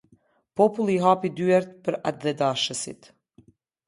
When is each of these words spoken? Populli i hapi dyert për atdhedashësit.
Populli 0.59 0.93
i 1.01 1.03
hapi 1.03 1.29
dyert 1.39 1.75
për 1.87 1.97
atdhedashësit. 2.13 3.11